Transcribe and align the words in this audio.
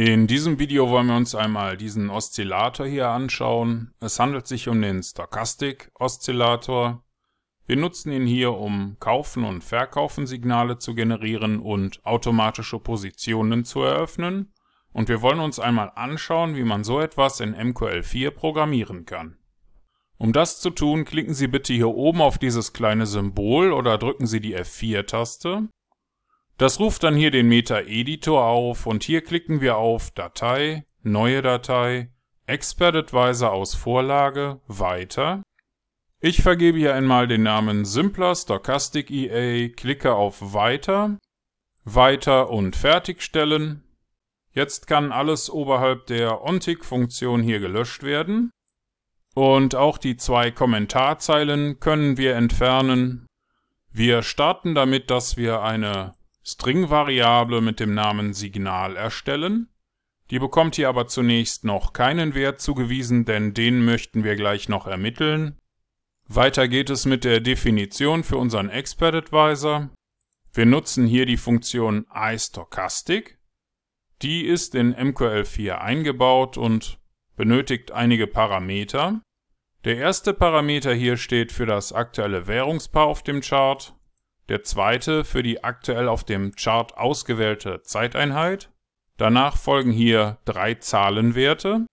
In 0.00 0.28
diesem 0.28 0.60
Video 0.60 0.90
wollen 0.90 1.08
wir 1.08 1.16
uns 1.16 1.34
einmal 1.34 1.76
diesen 1.76 2.08
Oszillator 2.08 2.86
hier 2.86 3.08
anschauen. 3.08 3.94
Es 3.98 4.20
handelt 4.20 4.46
sich 4.46 4.68
um 4.68 4.80
den 4.80 5.02
Stochastic 5.02 5.90
Oszillator. 5.98 7.02
Wir 7.66 7.74
nutzen 7.74 8.12
ihn 8.12 8.24
hier, 8.24 8.52
um 8.52 8.96
Kaufen 9.00 9.42
und 9.42 9.64
Verkaufen 9.64 10.28
Signale 10.28 10.78
zu 10.78 10.94
generieren 10.94 11.58
und 11.58 12.06
automatische 12.06 12.78
Positionen 12.78 13.64
zu 13.64 13.82
eröffnen. 13.82 14.52
Und 14.92 15.08
wir 15.08 15.20
wollen 15.20 15.40
uns 15.40 15.58
einmal 15.58 15.90
anschauen, 15.96 16.54
wie 16.54 16.62
man 16.62 16.84
so 16.84 17.00
etwas 17.00 17.40
in 17.40 17.56
MQL4 17.56 18.30
programmieren 18.30 19.04
kann. 19.04 19.36
Um 20.16 20.32
das 20.32 20.60
zu 20.60 20.70
tun, 20.70 21.06
klicken 21.06 21.34
Sie 21.34 21.48
bitte 21.48 21.72
hier 21.72 21.88
oben 21.88 22.20
auf 22.20 22.38
dieses 22.38 22.72
kleine 22.72 23.06
Symbol 23.06 23.72
oder 23.72 23.98
drücken 23.98 24.28
Sie 24.28 24.38
die 24.38 24.56
F4-Taste. 24.56 25.68
Das 26.58 26.80
ruft 26.80 27.04
dann 27.04 27.14
hier 27.14 27.30
den 27.30 27.48
Meta-Editor 27.48 28.44
auf 28.44 28.86
und 28.86 29.04
hier 29.04 29.22
klicken 29.22 29.60
wir 29.60 29.76
auf 29.76 30.10
Datei, 30.10 30.84
Neue 31.04 31.40
Datei, 31.40 32.10
Expert 32.46 32.96
Advisor 32.96 33.52
aus 33.52 33.76
Vorlage, 33.76 34.60
Weiter. 34.66 35.44
Ich 36.20 36.42
vergebe 36.42 36.76
hier 36.76 36.96
einmal 36.96 37.28
den 37.28 37.44
Namen 37.44 37.84
Simpler 37.84 38.34
Stochastic 38.34 39.08
EA, 39.08 39.68
klicke 39.68 40.14
auf 40.14 40.52
Weiter, 40.52 41.18
Weiter 41.84 42.50
und 42.50 42.74
Fertigstellen. 42.74 43.84
Jetzt 44.50 44.88
kann 44.88 45.12
alles 45.12 45.50
oberhalb 45.50 46.06
der 46.06 46.42
OnTick-Funktion 46.42 47.40
hier 47.40 47.60
gelöscht 47.60 48.02
werden. 48.02 48.50
Und 49.36 49.76
auch 49.76 49.96
die 49.96 50.16
zwei 50.16 50.50
Kommentarzeilen 50.50 51.78
können 51.78 52.16
wir 52.16 52.34
entfernen. 52.34 53.28
Wir 53.92 54.24
starten 54.24 54.74
damit, 54.74 55.08
dass 55.10 55.36
wir 55.36 55.62
eine 55.62 56.17
String-Variable 56.48 57.60
mit 57.60 57.78
dem 57.78 57.92
Namen 57.92 58.32
Signal 58.32 58.96
erstellen. 58.96 59.68
Die 60.30 60.38
bekommt 60.38 60.76
hier 60.76 60.88
aber 60.88 61.06
zunächst 61.06 61.64
noch 61.64 61.92
keinen 61.92 62.34
Wert 62.34 62.62
zugewiesen, 62.62 63.26
denn 63.26 63.52
den 63.52 63.84
möchten 63.84 64.24
wir 64.24 64.34
gleich 64.34 64.66
noch 64.66 64.86
ermitteln. 64.86 65.58
Weiter 66.26 66.66
geht 66.66 66.88
es 66.88 67.04
mit 67.04 67.24
der 67.24 67.40
Definition 67.40 68.24
für 68.24 68.38
unseren 68.38 68.70
Expert 68.70 69.14
Advisor. 69.14 69.90
Wir 70.54 70.64
nutzen 70.64 71.06
hier 71.06 71.26
die 71.26 71.36
Funktion 71.36 72.06
iStochastic. 72.14 73.38
Die 74.22 74.46
ist 74.46 74.74
in 74.74 74.94
MQL4 74.94 75.74
eingebaut 75.74 76.56
und 76.56 76.98
benötigt 77.36 77.92
einige 77.92 78.26
Parameter. 78.26 79.20
Der 79.84 79.98
erste 79.98 80.32
Parameter 80.32 80.94
hier 80.94 81.18
steht 81.18 81.52
für 81.52 81.66
das 81.66 81.92
aktuelle 81.92 82.46
Währungspaar 82.46 83.06
auf 83.06 83.22
dem 83.22 83.42
Chart 83.42 83.97
der 84.48 84.62
zweite 84.62 85.24
für 85.24 85.42
die 85.42 85.62
aktuell 85.62 86.08
auf 86.08 86.24
dem 86.24 86.52
Chart 86.54 86.96
ausgewählte 86.96 87.82
Zeiteinheit. 87.82 88.70
Danach 89.16 89.56
folgen 89.56 89.90
hier 89.90 90.38
drei 90.44 90.74
Zahlenwerte. 90.74 91.86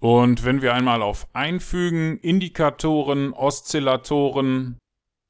Und 0.00 0.44
wenn 0.44 0.60
wir 0.60 0.74
einmal 0.74 1.02
auf 1.02 1.28
Einfügen, 1.34 2.18
Indikatoren, 2.18 3.32
Oszillatoren, 3.32 4.78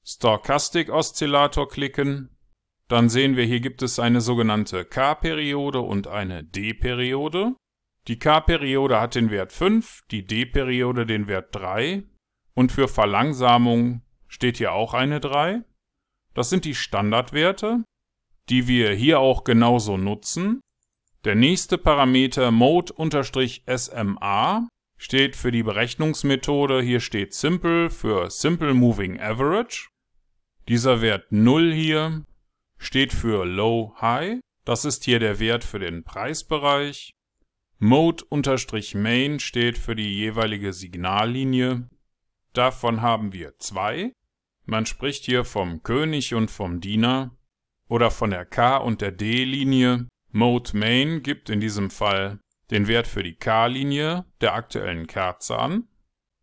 Stochastic 0.04 0.90
Oszillator 0.90 1.68
klicken, 1.68 2.30
dann 2.88 3.08
sehen 3.08 3.36
wir, 3.36 3.44
hier 3.44 3.60
gibt 3.60 3.82
es 3.82 3.98
eine 3.98 4.20
sogenannte 4.20 4.84
K-Periode 4.84 5.80
und 5.80 6.06
eine 6.06 6.44
D-Periode. 6.44 7.54
Die 8.08 8.18
K-Periode 8.18 9.00
hat 9.00 9.14
den 9.14 9.30
Wert 9.30 9.52
5, 9.52 10.02
die 10.10 10.26
D-Periode 10.26 11.06
den 11.06 11.26
Wert 11.26 11.54
3 11.54 12.02
und 12.54 12.72
für 12.72 12.88
Verlangsamung 12.88 14.02
steht 14.28 14.58
hier 14.58 14.72
auch 14.72 14.92
eine 14.92 15.20
3. 15.20 15.62
Das 16.34 16.50
sind 16.50 16.64
die 16.64 16.74
Standardwerte, 16.74 17.84
die 18.48 18.66
wir 18.68 18.92
hier 18.92 19.20
auch 19.20 19.44
genauso 19.44 19.96
nutzen. 19.96 20.60
Der 21.24 21.34
nächste 21.34 21.78
Parameter 21.78 22.50
Mode-SMA 22.50 22.98
steht 24.98 25.36
für 25.36 25.50
die 25.50 25.62
Berechnungsmethode. 25.62 26.82
Hier 26.82 27.00
steht 27.00 27.32
Simple 27.32 27.88
für 27.88 28.30
Simple 28.30 28.74
Moving 28.74 29.18
Average. 29.20 29.88
Dieser 30.68 31.00
Wert 31.00 31.30
0 31.30 31.72
hier 31.72 32.26
steht 32.78 33.12
für 33.12 33.46
Low-High. 33.46 34.40
Das 34.64 34.84
ist 34.84 35.04
hier 35.04 35.18
der 35.18 35.38
Wert 35.38 35.64
für 35.64 35.78
den 35.78 36.04
Preisbereich. 36.04 37.12
Mode-Main 37.78 39.40
steht 39.40 39.78
für 39.78 39.94
die 39.94 40.14
jeweilige 40.14 40.72
Signallinie. 40.72 41.88
Davon 42.52 43.02
haben 43.02 43.32
wir 43.32 43.58
zwei. 43.58 44.12
Man 44.66 44.86
spricht 44.86 45.24
hier 45.24 45.44
vom 45.44 45.82
König 45.82 46.34
und 46.34 46.50
vom 46.50 46.80
Diener 46.80 47.36
oder 47.88 48.10
von 48.10 48.30
der 48.30 48.46
K- 48.46 48.78
und 48.78 49.00
der 49.00 49.12
D-Linie. 49.12 50.08
Mode 50.30 50.76
Main 50.76 51.22
gibt 51.22 51.50
in 51.50 51.60
diesem 51.60 51.90
Fall 51.90 52.40
den 52.70 52.88
Wert 52.88 53.06
für 53.06 53.22
die 53.22 53.36
K-Linie 53.36 54.24
der 54.40 54.54
aktuellen 54.54 55.06
Kerze 55.06 55.58
an. 55.58 55.86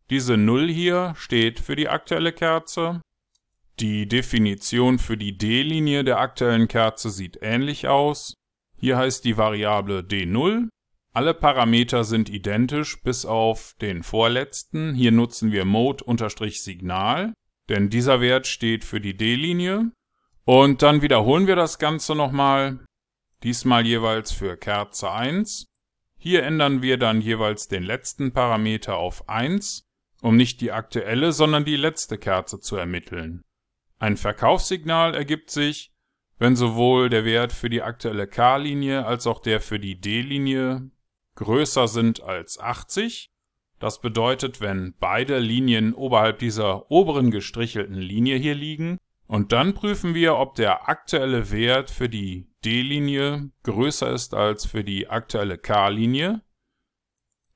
Diese 0.10 0.38
0 0.38 0.70
hier 0.70 1.14
steht 1.18 1.60
für 1.60 1.76
die 1.76 1.90
aktuelle 1.90 2.32
Kerze. 2.32 3.02
Die 3.80 4.08
Definition 4.08 5.00
für 5.00 5.18
die 5.18 5.38
D-Linie 5.38 6.04
der 6.04 6.20
aktuellen 6.20 6.68
Kerze 6.68 7.10
sieht 7.10 7.40
ähnlich 7.42 7.88
aus. 7.88 8.36
Hier 8.80 8.98
heißt 8.98 9.26
die 9.26 9.38
Variable 9.38 10.02
D0. 10.02 10.70
Alle 11.14 11.34
Parameter 11.34 12.04
sind 12.04 12.30
identisch 12.30 13.02
bis 13.02 13.26
auf 13.26 13.74
den 13.82 14.04
vorletzten. 14.04 14.94
Hier 14.94 15.12
nutzen 15.12 15.52
wir 15.52 15.66
Mode-Signal 15.66 17.34
denn 17.72 17.90
dieser 17.90 18.20
Wert 18.20 18.48
steht 18.48 18.84
für 18.84 19.00
die 19.00 19.16
D-Linie. 19.16 19.92
Und 20.44 20.82
dann 20.82 21.02
wiederholen 21.02 21.48
wir 21.48 21.56
das 21.56 21.80
Ganze 21.80 22.16
nochmal, 22.16 22.84
diesmal 23.44 23.86
jeweils 23.86 24.34
für 24.34 24.58
Kerze 24.58 25.10
1. 25.10 25.68
Hier 26.20 26.44
ändern 26.44 26.82
wir 26.82 26.98
dann 26.98 27.22
jeweils 27.22 27.70
den 27.70 27.84
letzten 27.84 28.34
Parameter 28.34 28.98
auf 28.98 29.30
1, 29.30 29.86
um 30.22 30.36
nicht 30.36 30.60
die 30.60 30.74
aktuelle, 30.74 31.32
sondern 31.32 31.64
die 31.64 31.78
letzte 31.78 32.18
Kerze 32.18 32.60
zu 32.60 32.76
ermitteln. 32.76 33.42
Ein 34.00 34.18
Verkaufssignal 34.18 35.16
ergibt 35.16 35.50
sich, 35.50 35.94
wenn 36.40 36.58
sowohl 36.58 37.10
der 37.10 37.24
Wert 37.24 37.54
für 37.54 37.70
die 37.70 37.84
aktuelle 37.84 38.28
K-Linie 38.28 39.06
als 39.06 39.28
auch 39.28 39.40
der 39.40 39.62
für 39.62 39.80
die 39.80 40.02
D-Linie 40.02 40.92
größer 41.36 41.88
sind 41.88 42.22
als 42.22 42.60
80 42.60 43.31
das 43.82 44.00
bedeutet, 44.00 44.62
wenn 44.62 44.94
beide 45.00 45.40
Linien 45.40 45.94
oberhalb 45.94 46.40
dieser 46.40 46.90
oberen 46.92 47.32
gestrichelten 47.32 47.96
Linie 47.96 48.38
hier 48.38 48.56
liegen, 48.56 48.98
und 49.28 49.54
dann 49.54 49.74
prüfen 49.74 50.14
wir, 50.14 50.36
ob 50.36 50.56
der 50.56 50.90
aktuelle 50.90 51.52
Wert 51.52 51.90
für 51.90 52.10
die 52.10 52.50
D-Linie 52.66 53.50
größer 53.64 54.12
ist 54.12 54.34
als 54.34 54.66
für 54.66 54.84
die 54.84 55.08
aktuelle 55.08 55.58
K-Linie 55.58 56.42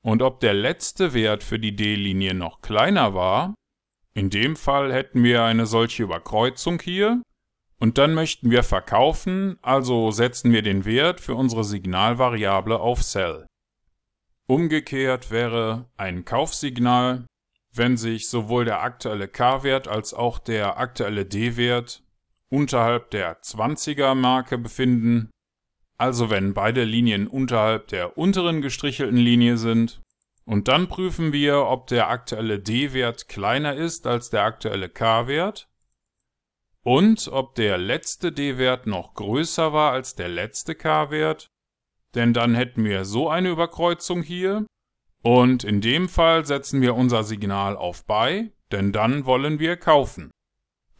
und 0.00 0.22
ob 0.22 0.40
der 0.40 0.54
letzte 0.54 1.12
Wert 1.12 1.44
für 1.44 1.58
die 1.58 1.76
D-Linie 1.76 2.32
noch 2.32 2.62
kleiner 2.62 3.12
war. 3.12 3.54
In 4.14 4.30
dem 4.30 4.56
Fall 4.56 4.90
hätten 4.90 5.22
wir 5.22 5.44
eine 5.44 5.66
solche 5.66 6.04
Überkreuzung 6.04 6.80
hier 6.80 7.20
und 7.78 7.98
dann 7.98 8.14
möchten 8.14 8.50
wir 8.50 8.62
verkaufen, 8.62 9.58
also 9.60 10.10
setzen 10.10 10.52
wir 10.52 10.62
den 10.62 10.86
Wert 10.86 11.20
für 11.20 11.34
unsere 11.34 11.62
Signalvariable 11.62 12.80
auf 12.80 13.02
Sell. 13.02 13.46
Umgekehrt 14.48 15.32
wäre 15.32 15.90
ein 15.96 16.24
Kaufsignal, 16.24 17.26
wenn 17.74 17.96
sich 17.96 18.28
sowohl 18.28 18.64
der 18.64 18.80
aktuelle 18.80 19.28
K-Wert 19.28 19.88
als 19.88 20.14
auch 20.14 20.38
der 20.38 20.78
aktuelle 20.78 21.26
D-Wert 21.26 22.04
unterhalb 22.48 23.10
der 23.10 23.42
20er 23.42 24.14
Marke 24.14 24.56
befinden, 24.56 25.30
also 25.98 26.30
wenn 26.30 26.54
beide 26.54 26.84
Linien 26.84 27.26
unterhalb 27.26 27.88
der 27.88 28.16
unteren 28.16 28.62
gestrichelten 28.62 29.18
Linie 29.18 29.56
sind, 29.56 30.00
und 30.44 30.68
dann 30.68 30.88
prüfen 30.88 31.32
wir, 31.32 31.66
ob 31.66 31.88
der 31.88 32.08
aktuelle 32.08 32.60
D-Wert 32.60 33.28
kleiner 33.28 33.74
ist 33.74 34.06
als 34.06 34.30
der 34.30 34.44
aktuelle 34.44 34.88
K-Wert 34.88 35.68
und 36.84 37.26
ob 37.26 37.56
der 37.56 37.78
letzte 37.78 38.30
D-Wert 38.30 38.86
noch 38.86 39.14
größer 39.14 39.72
war 39.72 39.90
als 39.90 40.14
der 40.14 40.28
letzte 40.28 40.76
K-Wert 40.76 41.48
denn 42.16 42.32
dann 42.32 42.54
hätten 42.54 42.84
wir 42.84 43.04
so 43.04 43.28
eine 43.28 43.50
Überkreuzung 43.50 44.22
hier. 44.22 44.66
Und 45.22 45.64
in 45.64 45.80
dem 45.80 46.08
Fall 46.08 46.44
setzen 46.44 46.80
wir 46.80 46.94
unser 46.94 47.22
Signal 47.22 47.76
auf 47.76 48.04
Buy, 48.06 48.52
denn 48.72 48.92
dann 48.92 49.26
wollen 49.26 49.58
wir 49.58 49.76
kaufen. 49.76 50.30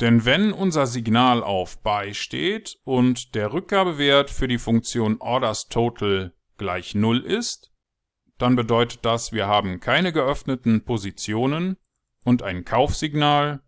Denn 0.01 0.25
wenn 0.27 0.53
unser 0.53 0.87
Signal 0.87 1.43
auf 1.43 1.83
Buy 1.83 2.13
steht 2.13 2.79
und 2.85 3.35
der 3.35 3.53
Rückgabewert 3.53 4.31
für 4.31 4.47
die 4.47 4.59
Funktion 4.59 5.17
OrdersTotal 5.21 6.35
gleich 6.59 6.95
0 6.95 7.21
ist, 7.21 7.73
dann 8.37 8.57
bedeutet 8.57 9.05
das, 9.07 9.33
wir 9.33 9.47
haben 9.47 9.81
keine 9.81 10.12
geöffneten 10.12 10.85
Positionen 10.85 11.79
und 12.25 12.43
ein 12.43 12.67
Kaufsignal 12.67 13.62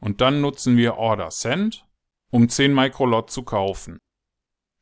und 0.00 0.20
dann 0.20 0.42
nutzen 0.42 0.76
wir 0.76 0.98
OrderSend, 0.98 1.86
um 2.30 2.48
10 2.50 2.74
Microlot 2.74 3.30
zu 3.30 3.42
kaufen. 3.42 3.98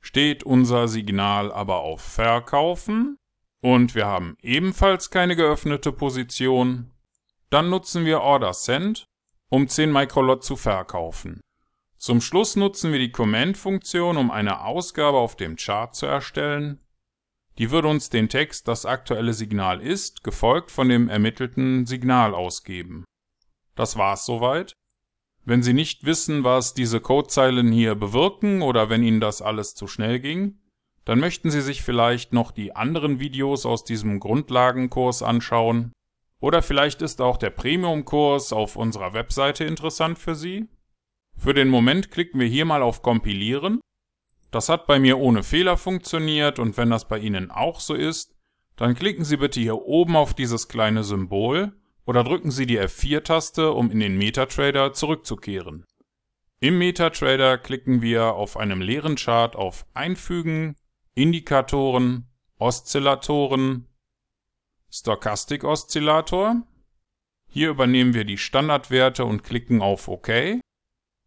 Steht 0.02 0.42
unser 0.42 0.88
Signal 0.88 1.52
aber 1.52 1.78
auf 1.78 2.02
Verkaufen 2.02 3.16
und 3.62 3.94
wir 3.94 4.06
haben 4.06 4.36
ebenfalls 4.42 5.10
keine 5.10 5.36
geöffnete 5.36 5.92
Position, 5.92 6.90
dann 7.50 7.70
nutzen 7.70 8.04
wir 8.04 8.20
Order 8.20 8.52
Send, 8.52 9.06
um 9.48 9.68
10 9.68 9.92
Microlot 9.92 10.42
zu 10.42 10.56
verkaufen. 10.56 11.40
Zum 11.96 12.20
Schluss 12.20 12.56
nutzen 12.56 12.90
wir 12.90 12.98
die 12.98 13.12
Command-Funktion, 13.12 14.16
um 14.16 14.32
eine 14.32 14.64
Ausgabe 14.64 15.18
auf 15.18 15.36
dem 15.36 15.54
Chart 15.54 15.94
zu 15.94 16.06
erstellen. 16.06 16.80
Die 17.58 17.70
würde 17.70 17.86
uns 17.86 18.10
den 18.10 18.28
Text 18.28 18.66
das 18.66 18.84
aktuelle 18.86 19.34
Signal 19.34 19.80
ist, 19.80 20.24
gefolgt 20.24 20.72
von 20.72 20.88
dem 20.88 21.08
ermittelten 21.08 21.86
Signal 21.86 22.34
ausgeben. 22.34 23.04
Das 23.76 23.96
war's 23.96 24.26
soweit. 24.26 24.72
Wenn 25.44 25.62
Sie 25.62 25.72
nicht 25.72 26.04
wissen, 26.04 26.44
was 26.44 26.72
diese 26.74 27.00
Codezeilen 27.00 27.72
hier 27.72 27.94
bewirken 27.96 28.62
oder 28.62 28.88
wenn 28.90 29.02
Ihnen 29.02 29.20
das 29.20 29.42
alles 29.42 29.74
zu 29.74 29.88
schnell 29.88 30.20
ging, 30.20 30.58
dann 31.04 31.18
möchten 31.18 31.50
Sie 31.50 31.60
sich 31.60 31.82
vielleicht 31.82 32.32
noch 32.32 32.52
die 32.52 32.76
anderen 32.76 33.18
Videos 33.18 33.66
aus 33.66 33.84
diesem 33.84 34.20
Grundlagenkurs 34.20 35.22
anschauen. 35.22 35.92
Oder 36.38 36.62
vielleicht 36.62 37.02
ist 37.02 37.20
auch 37.20 37.36
der 37.36 37.50
Premium-Kurs 37.50 38.52
auf 38.52 38.76
unserer 38.76 39.14
Webseite 39.14 39.64
interessant 39.64 40.18
für 40.18 40.36
Sie. 40.36 40.68
Für 41.36 41.54
den 41.54 41.68
Moment 41.68 42.12
klicken 42.12 42.38
wir 42.38 42.46
hier 42.46 42.64
mal 42.64 42.82
auf 42.82 43.02
Kompilieren. 43.02 43.80
Das 44.52 44.68
hat 44.68 44.86
bei 44.86 45.00
mir 45.00 45.18
ohne 45.18 45.42
Fehler 45.42 45.76
funktioniert 45.76 46.58
und 46.60 46.76
wenn 46.76 46.90
das 46.90 47.08
bei 47.08 47.18
Ihnen 47.18 47.50
auch 47.50 47.80
so 47.80 47.94
ist, 47.94 48.36
dann 48.76 48.94
klicken 48.94 49.24
Sie 49.24 49.38
bitte 49.38 49.60
hier 49.60 49.76
oben 49.76 50.14
auf 50.14 50.34
dieses 50.34 50.68
kleine 50.68 51.02
Symbol 51.02 51.72
oder 52.04 52.24
drücken 52.24 52.50
Sie 52.50 52.66
die 52.66 52.80
F4-Taste, 52.80 53.72
um 53.72 53.90
in 53.90 54.00
den 54.00 54.16
MetaTrader 54.16 54.92
zurückzukehren. 54.92 55.84
Im 56.60 56.78
MetaTrader 56.78 57.58
klicken 57.58 58.02
wir 58.02 58.34
auf 58.34 58.56
einem 58.56 58.80
leeren 58.80 59.16
Chart 59.16 59.56
auf 59.56 59.84
Einfügen, 59.94 60.76
Indikatoren, 61.14 62.28
Oszillatoren, 62.58 63.88
Stochastik-Oszillator. 64.90 66.62
Hier 67.48 67.70
übernehmen 67.70 68.14
wir 68.14 68.24
die 68.24 68.38
Standardwerte 68.38 69.24
und 69.24 69.42
klicken 69.42 69.82
auf 69.82 70.08
OK. 70.08 70.30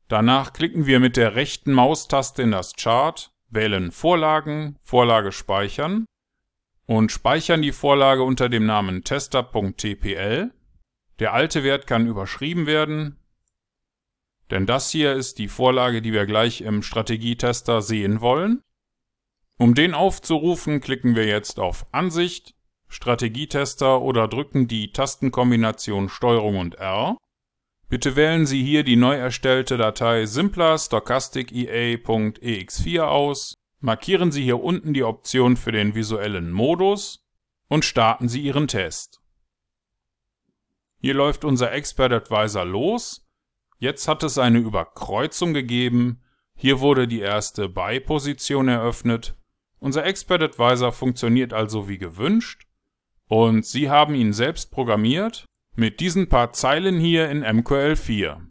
Danach 0.08 0.54
klicken 0.54 0.86
wir 0.86 1.00
mit 1.00 1.18
der 1.18 1.36
rechten 1.36 1.74
Maustaste 1.74 2.42
in 2.42 2.52
das 2.52 2.74
Chart, 2.74 3.32
wählen 3.50 3.92
Vorlagen, 3.92 4.78
Vorlage 4.84 5.32
speichern 5.32 6.06
und 6.86 7.12
speichern 7.12 7.62
die 7.62 7.72
Vorlage 7.72 8.24
unter 8.24 8.50
dem 8.50 8.66
Namen 8.66 9.04
tester.tpl. 9.04 10.52
Der 11.20 11.34
alte 11.34 11.64
Wert 11.64 11.88
kann 11.88 12.08
überschrieben 12.08 12.68
werden, 12.68 13.18
denn 14.52 14.66
das 14.66 14.92
hier 14.92 15.14
ist 15.14 15.40
die 15.40 15.48
Vorlage, 15.48 16.02
die 16.02 16.12
wir 16.14 16.26
gleich 16.26 16.62
im 16.62 16.84
Strategietester 16.84 17.82
sehen 17.82 18.22
wollen. 18.22 18.62
Um 19.58 19.74
den 19.74 19.94
aufzurufen, 19.94 20.82
klicken 20.82 21.16
wir 21.16 21.26
jetzt 21.26 21.60
auf 21.60 21.86
Ansicht, 21.94 22.56
Strategietester 22.88 24.02
oder 24.02 24.28
drücken 24.28 24.68
die 24.68 24.92
Tastenkombination 24.92 26.10
STRG 26.10 26.60
und 26.60 26.76
R. 26.76 27.18
Bitte 27.88 28.16
wählen 28.16 28.46
Sie 28.46 28.64
hier 28.64 28.84
die 28.84 28.98
neu 28.98 29.16
erstellte 29.16 29.78
Datei 29.78 30.26
simpler 30.26 30.78
stochastic.ea.ex4 30.78 33.02
aus, 33.02 33.54
markieren 33.80 34.32
Sie 34.32 34.44
hier 34.44 34.62
unten 34.62 34.94
die 34.94 35.04
Option 35.04 35.58
für 35.58 35.72
den 35.72 35.96
visuellen 35.96 36.52
Modus 36.52 37.24
und 37.68 37.86
starten 37.86 38.28
Sie 38.28 38.42
Ihren 38.42 38.68
Test. 38.68 39.22
Hier 41.06 41.14
läuft 41.14 41.46
unser 41.46 41.72
Expert 41.72 42.12
Advisor 42.12 42.66
los. 42.66 43.28
Jetzt 43.78 44.08
hat 44.08 44.24
es 44.24 44.40
eine 44.40 44.58
Überkreuzung 44.58 45.54
gegeben. 45.54 46.24
Hier 46.56 46.80
wurde 46.80 47.08
die 47.08 47.20
erste 47.20 47.70
Buy-Position 47.70 48.70
eröffnet 48.70 49.38
unser 49.78 50.04
Expert 50.04 50.42
Advisor 50.42 50.92
funktioniert 50.92 51.54
also 51.54 51.88
wie 51.88 52.00
gewünscht 52.00 52.66
und 53.28 53.68
Sie 53.68 53.92
haben 53.92 54.16
ihn 54.16 54.34
selbst 54.34 54.72
programmiert 54.72 55.46
mit 55.76 56.00
diesen 56.00 56.28
paar 56.28 56.54
Zeilen 56.54 57.00
hier 57.00 57.30
in 57.30 57.46
MQL4. 57.46 58.48